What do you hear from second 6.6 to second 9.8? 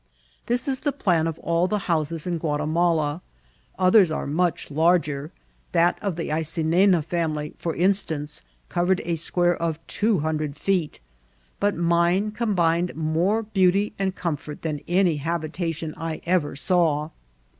Aena fiunily, for instance, covered a square of